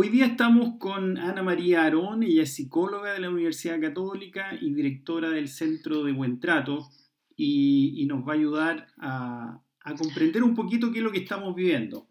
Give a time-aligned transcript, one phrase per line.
[0.00, 4.72] Hoy día estamos con Ana María Arón, ella es psicóloga de la Universidad Católica y
[4.72, 6.88] directora del Centro de Buen Trato
[7.34, 9.58] y, nos va a ayudar a,
[9.98, 12.06] comprender un poquito qué es lo que estamos viviendo.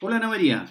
[0.00, 0.64] Hola Ana María.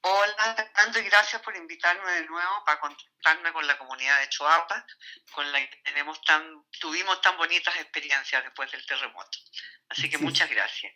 [0.00, 4.84] Hola Fernando y gracias por invitarme de nuevo para contarme con la comunidad de Choapa,
[5.30, 6.42] con la que tenemos tan,
[6.80, 9.38] tuvimos tan bonitas experiencias después del terremoto.
[9.88, 10.92] Así que muchas gracias.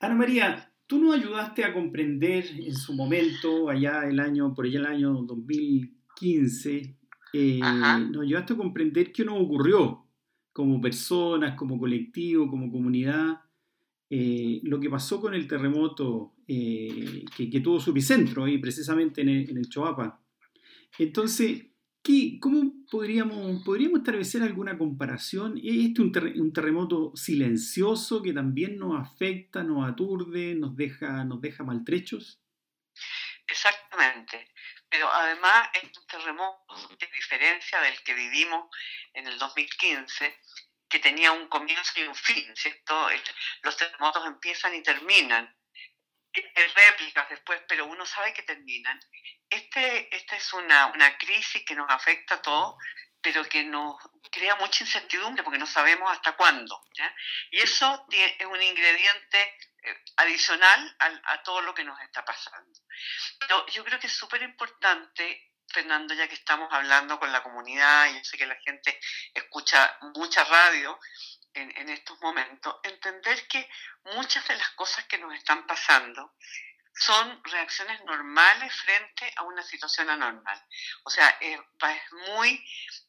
[0.00, 4.78] Ana María, Tú nos ayudaste a comprender en su momento, allá el año, por allá
[4.78, 6.96] el año 2015,
[7.34, 10.06] eh, nos ayudaste a comprender qué nos ocurrió
[10.50, 13.38] como personas, como colectivo, como comunidad,
[14.08, 19.28] eh, lo que pasó con el terremoto eh, que, tuvo su epicentro ahí precisamente en
[19.28, 20.24] el, en el Choapa.
[20.98, 21.66] Entonces,
[22.40, 25.58] ¿Cómo podríamos, podríamos establecer alguna comparación?
[25.58, 31.64] ¿Es este un, terremoto silencioso que también nos afecta, nos aturde, nos deja, nos deja
[31.64, 32.40] maltrechos?
[33.46, 34.48] Exactamente.
[34.88, 38.68] Pero además es un terremoto de diferencia del que vivimos
[39.12, 40.34] en el 2015,
[40.88, 43.08] que tenía un comienzo y un fin, ¿cierto?
[43.62, 45.54] Los terremotos empiezan y terminan
[46.88, 48.98] réplicas después, pero uno sabe que terminan.
[49.50, 52.76] Este, esta es una, una crisis que nos afecta a todos,
[53.20, 53.96] pero que nos
[54.30, 56.84] crea mucha incertidumbre porque no sabemos hasta cuándo.
[57.50, 62.80] Y eso es un ingrediente eh, adicional a, a, todo lo que nos está pasando.
[63.40, 68.10] Pero yo creo que es súper importante, Fernando, ya que estamos hablando con la comunidad,
[68.10, 69.00] y yo sé que la gente
[69.34, 70.98] escucha mucha radio,
[71.54, 73.68] en, estos momentos, entender que
[74.14, 76.34] muchas de las cosas que nos están pasando
[76.98, 80.60] son reacciones normales frente a una situación anormal.
[81.04, 81.58] O sea, es,
[82.28, 82.64] muy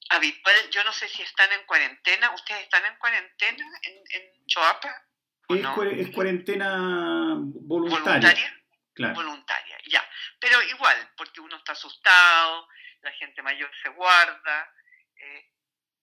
[0.10, 0.56] habitual.
[0.72, 2.32] Yo no sé si están en cuarentena.
[2.32, 5.10] ¿Ustedes están en cuarentena en, en Choapa?
[5.50, 8.04] Es, cuarentena voluntaria.
[8.04, 9.14] ¿Voluntaria?
[9.16, 10.08] Voluntaria, ya.
[10.40, 12.68] Pero igual, porque uno está asustado,
[13.02, 14.74] la gente mayor se guarda.
[15.16, 15.52] Eh,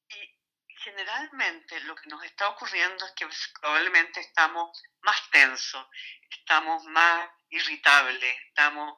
[0.08, 0.35] y
[0.78, 3.28] generalmente lo que nos está ocurriendo es que
[3.60, 5.86] probablemente estamos más tensos,
[6.30, 8.96] estamos más irritables, estamos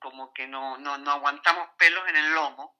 [0.00, 2.78] como que no, no, no, aguantamos pelos en el lomo.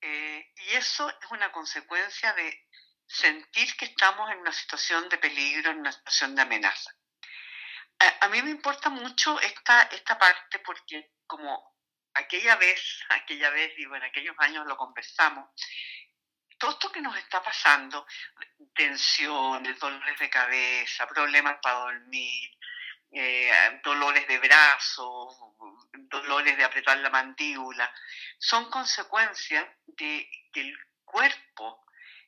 [0.00, 2.68] Eh, y eso es una consecuencia de
[3.06, 6.90] sentir que estamos en una situación de peligro, en una situación de amenaza.
[8.20, 11.76] A, mí me importa mucho esta, esta parte porque como
[12.14, 15.48] aquella vez, aquella vez, digo, en aquellos años lo conversamos,
[16.66, 18.04] todo esto que nos está pasando,
[18.74, 22.58] tensiones, dolores de cabeza, problemas para dormir,
[23.12, 25.32] eh, dolores de brazos,
[25.92, 27.88] dolores de apretar la mandíbula,
[28.38, 31.86] son consecuencias de que el cuerpo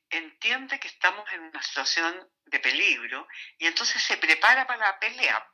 [0.09, 3.27] entiende que estamos en una situación de peligro
[3.59, 5.53] y entonces se prepara para la pelea,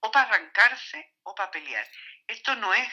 [0.00, 1.88] o para arrancarse o para pelear.
[2.26, 2.88] Esto no es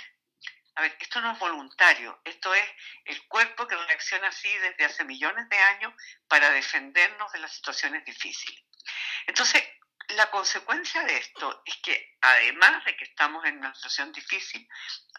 [0.75, 2.65] a ver, esto no es voluntario, esto es
[3.05, 5.93] el cuerpo que reacciona así desde hace millones de años
[6.27, 8.63] para defendernos de las situaciones difíciles.
[9.27, 9.63] Entonces,
[10.09, 14.67] la consecuencia de esto es que además de que estamos en una situación difícil,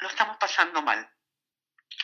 [0.00, 1.09] lo estamos pasando mal.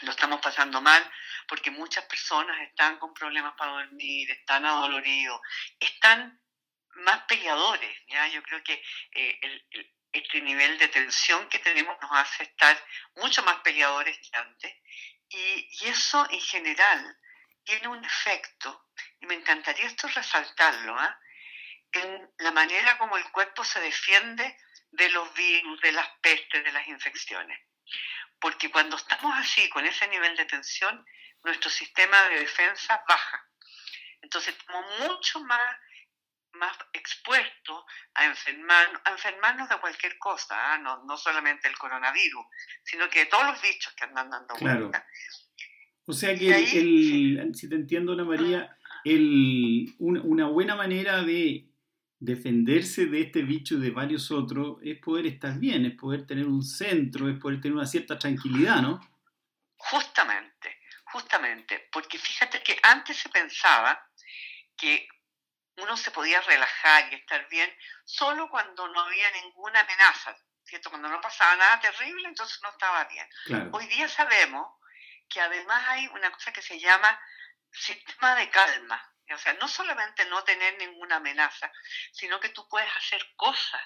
[0.03, 1.13] Lo estamos pasando mal
[1.49, 5.41] porque muchas personas están con problemas para dormir, están adoloridos,
[5.79, 6.41] están
[6.95, 7.99] más peleadores.
[8.09, 8.29] ¿ya?
[8.29, 8.83] Yo creo que
[9.13, 12.77] eh, el, este nivel de tensión que tenemos nos hace estar
[13.17, 14.77] mucho más peleadores que antes.
[15.29, 17.19] Y, eso en general
[17.65, 18.89] tiene un efecto,
[19.21, 21.21] y me encantaría esto resaltarlo, ¿ah?
[21.93, 24.57] en la manera como el cuerpo se defiende
[24.91, 27.59] de los virus, de las pestes, de las infecciones.
[28.41, 31.05] Porque cuando estamos así, con ese nivel de tensión,
[31.43, 33.47] nuestro sistema de defensa baja.
[34.23, 35.77] Entonces estamos mucho más
[36.55, 37.85] más expuestos
[38.15, 40.79] a, enfermar, a enfermarnos de cualquier cosa, ¿ah?
[40.79, 42.45] no, no, solamente el coronavirus,
[42.85, 44.91] sino que todos los bichos que andan dando claro.
[46.07, 51.69] O sea que, el, si te entiendo, Ana María, el, una, buena manera de
[52.19, 56.47] defenderse de este bicho y de varios otros es poder estar bien, es poder tener
[56.47, 59.01] un centro, es poder tener una cierta tranquilidad, ¿no?
[59.77, 63.99] Justamente, justamente, porque fíjate que antes se pensaba
[64.77, 65.07] que
[65.83, 67.75] uno se podía relajar y estar bien
[68.05, 70.91] solo cuando no había ninguna amenaza, ¿cierto?
[70.91, 73.29] Cuando no pasaba nada terrible, entonces no estaba bien.
[73.73, 74.67] Hoy día sabemos
[75.29, 77.19] que además hay una cosa que se llama
[77.73, 79.07] sistema de calma.
[79.33, 81.71] O sea, no solamente no tener ninguna amenaza,
[82.13, 83.81] sino que tú puedes hacer cosas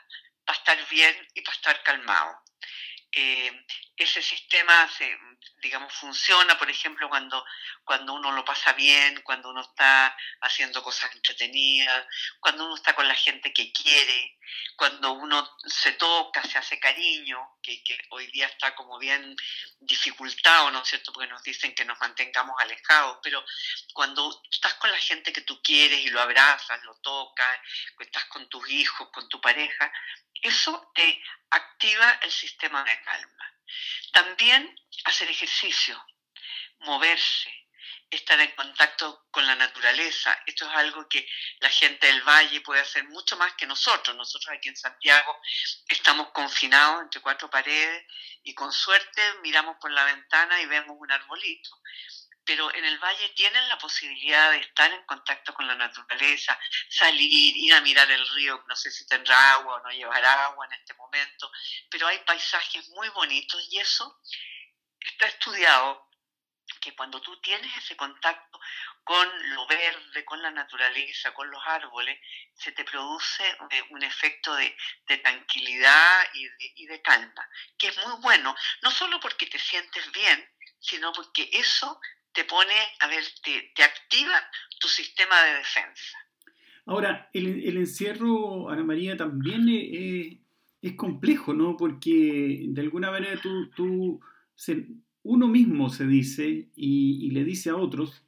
[0.45, 2.43] para estar bien y para estar calmado.
[3.17, 3.65] Eh,
[3.97, 5.17] ese sistema se,
[5.63, 7.45] digamos, funciona, por ejemplo, cuando,
[7.85, 12.07] cuando uno lo pasa bien, cuando uno está haciendo cosas entretenidas,
[12.41, 14.39] cuando uno está con la gente que quiere,
[14.77, 19.37] cuando uno se toca, se hace cariño, que, que hoy día está como bien
[19.79, 21.13] dificultado, ¿no es cierto?
[21.13, 23.45] Porque nos dicen que nos mantengamos alejados, pero
[23.93, 27.61] cuando estás con la gente que tú quieres y lo abrazas, lo tocas,
[28.01, 29.93] estás con tus hijos, con tu pareja,
[30.45, 30.93] eso
[31.51, 33.55] activa el sistema de calma.
[34.13, 36.01] También hacer ejercicio,
[36.81, 37.51] moverse,
[38.11, 40.39] estar en contacto con la naturaleza.
[40.47, 41.27] Esto es algo que
[41.61, 44.15] la gente del valle puede hacer mucho más que nosotros.
[44.15, 45.41] Nosotros aquí en Santiago
[45.89, 48.05] estamos confinados entre cuatro paredes
[48.43, 51.71] y con suerte miramos por la ventana y vemos un arbolito
[52.45, 56.59] pero en el valle tienen la posibilidad de estar en contacto con la naturaleza,
[56.89, 60.67] salir, ir a mirar el río, no sé si tendrá agua o no llevará agua
[60.67, 61.51] en este momento,
[61.91, 64.21] pero hay paisajes muy bonitos y eso
[65.01, 66.09] está estudiado
[66.81, 68.61] que cuando tú tienes ese contacto
[69.03, 72.19] con lo verde, con la naturaleza, con los árboles,
[72.55, 74.77] se te produce eh, un efecto de,
[75.23, 77.49] tranquilidad y de, y de calma,
[77.79, 82.01] que es muy bueno, no solo porque te sientes bien, sino porque eso
[82.35, 84.35] te pone, a ver, te, activa
[84.81, 86.19] tu sistema de defensa.
[86.87, 91.79] Ahora, el, encierro, Ana María, también es, complejo, ¿no?
[91.79, 94.21] Porque de alguna manera tú, tú
[95.23, 98.23] uno mismo se dice y, le dice a otros,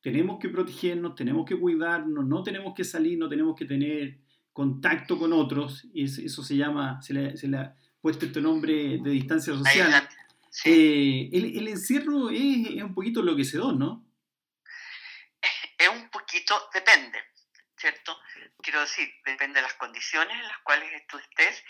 [0.00, 4.18] tenemos que protegernos, tenemos que cuidarnos, no tenemos que salir, no tenemos que tener
[4.52, 8.98] contacto con otros, y eso, se llama, se le, se le ha puesto este nombre
[8.98, 10.08] de distancia social.
[10.64, 14.04] Eh, el, encierro es, un poquito lo que se da, ¿no?
[15.78, 17.22] Es un poquito, depende,
[17.76, 18.18] ¿cierto?
[18.62, 21.62] Quiero decir, depende de las condiciones en las cuales tú estés,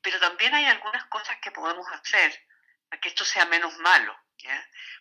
[0.00, 2.38] pero también hay algunas cosas que podemos hacer
[2.88, 4.16] para que esto sea menos malo.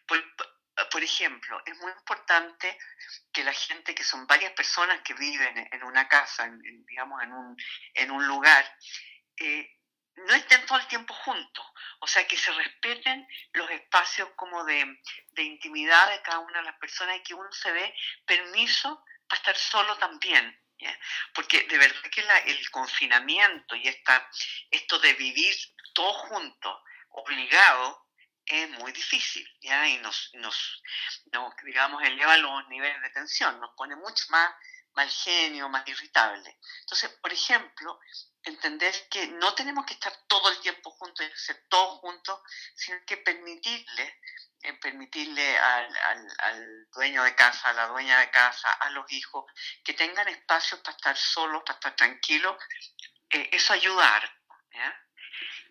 [0.07, 2.77] Por, ejemplo, es muy importante
[3.31, 6.49] que la gente, que son varias personas que viven en una casa,
[6.87, 7.57] digamos, en un,
[7.93, 8.65] en un lugar,
[9.37, 9.69] eh,
[10.15, 11.65] no estén todo el tiempo juntos,
[11.99, 15.01] o sea, que se respeten los espacios como de,
[15.37, 17.95] intimidad de cada una de las personas y que uno se dé
[18.25, 20.61] permiso para estar solo también.
[21.33, 22.21] Porque de verdad que
[22.51, 24.29] el confinamiento y esta,
[24.69, 25.55] esto de vivir
[25.93, 28.05] todos juntos, obligado,
[28.45, 29.87] es muy difícil, ¿ya?
[29.87, 30.83] Y nos, nos,
[31.31, 34.53] nos, digamos, eleva los niveles de tensión, nos pone mucho más
[34.95, 36.57] mal genio, más irritable.
[36.81, 37.99] Entonces, por ejemplo,
[38.43, 42.39] entender que no tenemos que estar todo el tiempo juntos y ser todos juntos,
[42.75, 44.21] sino que permitirle,
[44.61, 49.45] eh, permitirle al, dueño de casa, a la dueña de casa, a los hijos,
[49.83, 52.55] que tengan espacios para estar solos, para estar tranquilos,
[53.31, 54.31] eh, eso ayudar.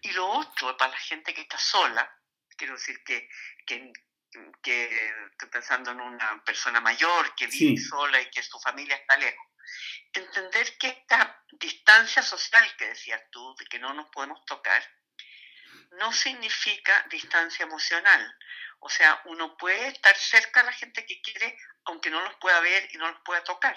[0.03, 2.21] Y lo otro, para la gente que está sola,
[2.57, 3.29] quiero decir que,
[3.67, 3.93] que,
[4.35, 9.47] estoy pensando en una persona mayor que vive sola y que su familia está lejos.
[10.13, 14.83] Entender que esta distancia social que decías tú, de que no nos podemos tocar,
[15.93, 18.37] no significa distancia emocional.
[18.81, 22.61] O sea, uno puede estar cerca de la gente que quiere, aunque no los pueda
[22.61, 23.77] ver y no los pueda tocar,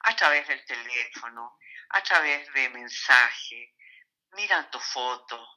[0.00, 1.58] a través del teléfono,
[1.90, 3.70] a través de mensajes,
[4.32, 5.48] mirando fotos,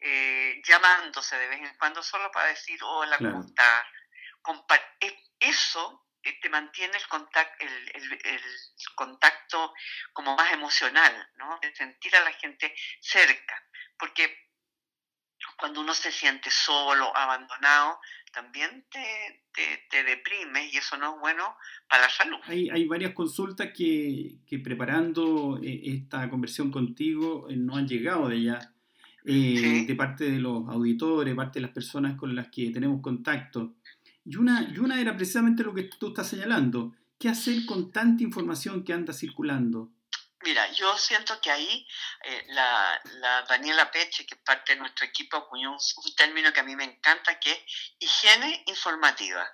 [0.00, 3.84] eh, llamándose de vez en cuando solo para decir hola, ¿cómo estás?
[5.38, 6.06] Eso
[6.40, 8.40] te mantiene el contacto, el,
[8.94, 9.72] contacto
[10.12, 11.58] como más emocional, ¿no?
[11.60, 13.62] De sentir a la gente cerca,
[13.98, 14.46] porque
[15.58, 18.00] cuando uno se siente solo, abandonado,
[18.32, 19.44] también te,
[19.90, 21.56] te, deprime y eso no es bueno
[21.88, 22.38] para la salud.
[22.44, 28.28] Hay, hay varias consultas que, que, preparando eh, esta conversión contigo eh, no han llegado
[28.28, 28.74] de allá,
[29.26, 33.74] eh, de parte de los auditores, parte de las personas con las que tenemos contacto.
[34.24, 36.94] Y una, y una era precisamente lo que tú estás señalando.
[37.18, 39.90] ¿Qué hacer con tanta información que anda circulando?
[40.42, 41.86] Mira, yo siento que ahí
[42.22, 46.60] eh, la, la, Daniela Peche, que es parte de nuestro equipo, acuñó un, término que
[46.60, 47.58] a mí me encanta, que es
[47.98, 49.44] higiene informativa.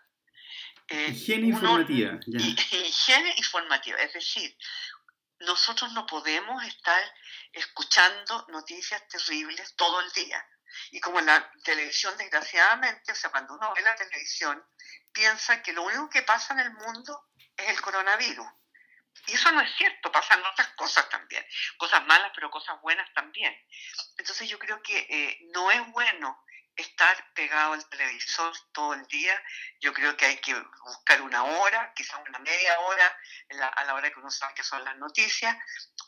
[0.88, 2.38] Eh, higiene informativa, ya.
[2.38, 4.54] Higiene informativa, es decir,
[5.40, 7.02] nosotros no podemos estar
[7.52, 10.46] escuchando noticias terribles todo el día.
[10.90, 14.64] Y como en la televisión, desgraciadamente, o sea, cuando uno ve la televisión,
[15.12, 18.48] piensa que lo único que pasa en el mundo es el coronavirus.
[19.26, 23.54] Y eso no es cierto, pasan otras cosas también, cosas malas, pero cosas buenas también.
[24.16, 26.42] Entonces yo creo que eh, no es bueno
[26.76, 29.40] estar pegado al televisor todo el día.
[29.80, 30.54] Yo creo que hay que
[30.84, 33.18] buscar una hora, quizás una media hora,
[33.76, 35.56] a la hora que uno sabe que son las noticias.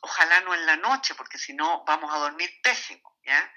[0.04, 3.18] Ojalá no en la noche, porque si no vamos a dormir pésimo.
[3.24, 3.52] ¿ya?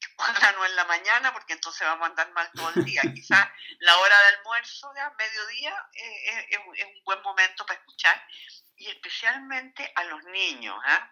[0.16, 3.00] ojalá no en la mañana, porque entonces vamos a andar mal todo el día.
[3.14, 3.48] Quizás
[3.78, 8.28] la hora de almuerzo, ya mediodía, eh, es, un buen momento para escuchar,
[8.76, 10.76] y especialmente a los niños.
[10.84, 11.10] ¿ah?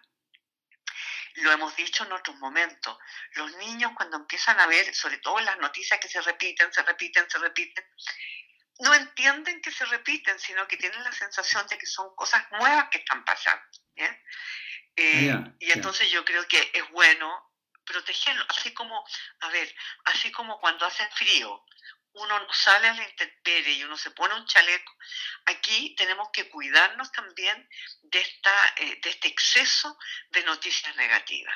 [1.37, 2.95] Lo hemos dicho en otros momentos.
[3.31, 7.27] Los niños cuando empiezan a ver, sobre todo las noticias que se repiten, se repiten,
[7.27, 7.85] se repiten,
[8.79, 12.89] no entienden que se repiten, sino que tienen la sensación de que son cosas nuevas
[12.89, 13.65] que están pasando.
[13.95, 14.23] Eh,
[14.97, 17.51] ah, y entonces yo creo que es bueno
[17.85, 19.05] protegerlo, así como,
[19.41, 19.73] a ver,
[20.05, 21.63] así como cuando hace frío,
[22.13, 24.93] uno sale a la intemperie y uno se pone un chaleco,
[25.45, 27.69] aquí tenemos que cuidarnos también
[28.03, 29.97] de, esta, eh, de este exceso
[30.29, 31.55] de noticias negativas.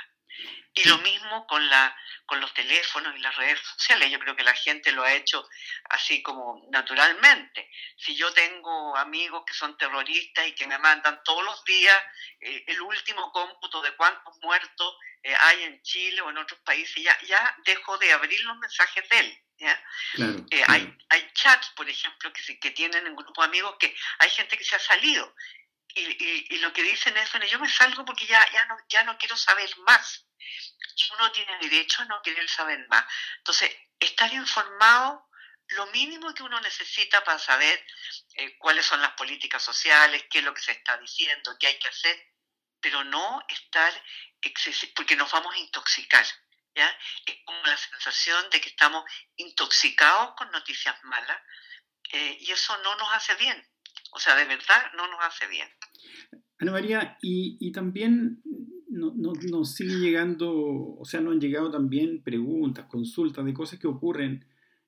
[0.74, 4.12] Y lo mismo con, la, con los teléfonos y las redes sociales.
[4.12, 5.48] Yo creo que la gente lo ha hecho
[5.89, 7.69] así como naturalmente.
[7.98, 11.98] Si yo tengo amigos que son terroristas y que me mandan todos los días
[12.39, 17.03] eh, el último cómputo de cuántos muertos eh, hay en Chile o en otros países,
[17.03, 19.43] ya, ya dejo de abrir los mensajes de él.
[19.58, 19.84] ¿ya?
[20.51, 24.29] Eh, hay, hay chats, por ejemplo, que, que tienen en grupo de amigos que hay
[24.29, 25.36] gente que se ha salido
[25.96, 29.03] y, y, lo que dicen es, bueno, yo me salgo porque ya, ya, no, ya
[29.03, 30.25] no quiero saber más.
[30.96, 33.05] Y uno tiene derecho a no querer saber más.
[33.38, 35.29] Entonces, estar informado,
[35.69, 37.86] lo mínimo que uno necesita para saber
[38.36, 41.79] eh, cuáles son las políticas sociales, qué es lo que se está diciendo, qué hay
[41.79, 42.34] que hacer,
[42.79, 44.03] pero no estar
[44.41, 46.25] excesivo, porque nos vamos a intoxicar.
[46.75, 46.98] ¿ya?
[47.25, 49.03] Es como la sensación de que estamos
[49.36, 51.41] intoxicados con noticias malas
[52.12, 53.68] eh, y eso no nos hace bien.
[54.11, 55.67] O sea, de verdad no nos hace bien.
[56.59, 58.41] Ana María, y, y también
[58.89, 63.79] nos no, no sigue llegando, o sea, nos han llegado también preguntas, consultas de cosas
[63.79, 64.45] que ocurren,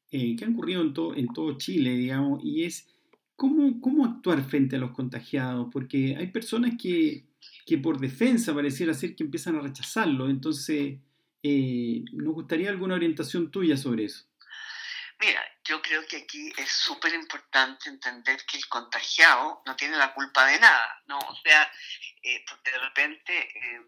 [0.09, 2.87] eh, que han ocurrido en, todo en todo Chile, digamos, y es
[3.35, 7.25] cómo, cómo actuar frente a los contagiados, porque hay personas que,
[7.65, 10.99] que por defensa pareciera ser que empiezan a rechazarlo, entonces
[11.43, 14.25] eh, nos gustaría alguna orientación tuya sobre eso.
[15.71, 20.45] Yo creo que aquí es súper importante entender que el contagiado no tiene la culpa
[20.45, 21.17] de nada, ¿no?
[21.17, 21.71] O sea,
[22.23, 23.81] eh, de repente eh,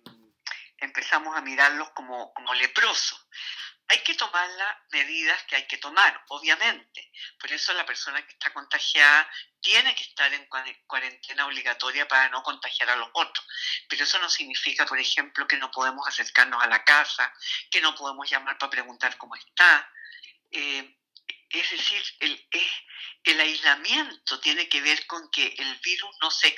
[0.77, 3.27] empezamos a mirarlos como, como leprosos.
[3.89, 7.11] Hay que tomar las medidas que hay que tomar, obviamente.
[7.37, 10.47] Por eso la persona que está contagiada tiene que estar en
[10.87, 13.45] cuarentena obligatoria para no contagiar a los otros.
[13.89, 17.33] Pero eso no significa, por ejemplo, que no podemos acercarnos a la casa,
[17.69, 19.91] que no podemos llamar para preguntar cómo está.
[20.49, 20.97] Eh,
[21.53, 22.48] es decir, el,
[23.24, 26.55] el aislamiento tiene que ver con que el virus no se,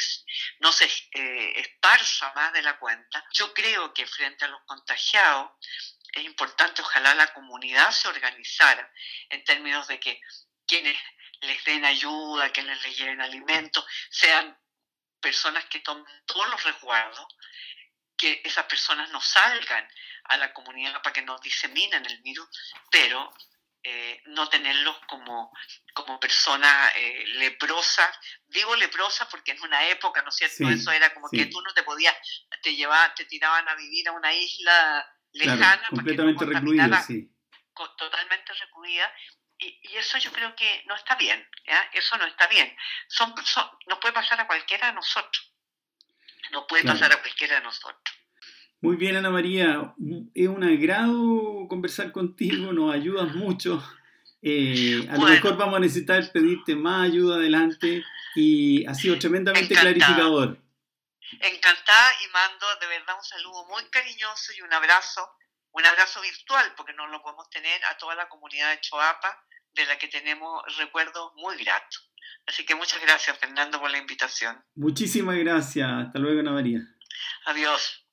[0.60, 3.26] no se eh, esparza más de la cuenta.
[3.34, 5.52] Yo creo que frente a los contagiados
[6.14, 8.90] es importante, ojalá la comunidad se organizara
[9.30, 10.22] en términos de que
[10.66, 10.98] quienes
[11.42, 14.58] les den ayuda, quienes les lleven alimentos, sean
[15.20, 17.28] personas que tomen todos los resguardos,
[18.18, 19.86] que esas personas no salgan
[20.24, 22.48] a la comunidad para que no diseminen el virus,
[22.90, 23.34] pero
[23.88, 25.56] eh, no tenerlos como,
[25.94, 28.10] como personas eh, leprosas.
[28.48, 30.68] Digo leprosas porque en una época, ¿no es cierto?
[30.68, 32.16] Eso era como que tú no te podías,
[32.64, 35.88] te llevaban, te tiraban a vivir a una isla lejana.
[35.90, 37.32] completamente recluida, sí.
[37.76, 39.14] Totalmente recluida.
[39.60, 41.48] Y, y, eso yo creo que no está bien,
[41.94, 42.76] eso no está bien.
[43.08, 45.54] Son, son, nos puede pasar a cualquiera de nosotros.
[46.50, 48.18] No puede pasar a cualquiera de nosotros.
[48.86, 49.96] Muy bien, Ana María.
[50.36, 53.84] Es un agrado conversar contigo, nos ayudas mucho.
[54.44, 58.04] Eh, a lo mejor vamos a necesitar pedirte más ayuda adelante
[58.36, 60.60] y ha sido tremendamente clarificador.
[61.32, 65.28] Encantada y mando de verdad un saludo muy cariñoso y un abrazo,
[65.72, 69.86] un abrazo virtual, porque no lo podemos tener a toda la comunidad de Choapa, de
[69.88, 72.12] la que tenemos recuerdos muy gratos.
[72.46, 74.64] Así que muchas gracias, Fernando, por la invitación.
[74.76, 75.90] Muchísimas gracias.
[75.90, 76.82] Hasta luego, Ana María.
[77.48, 78.05] Adiós.